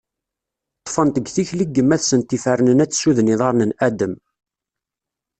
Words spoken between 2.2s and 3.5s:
ifernen ad tessuden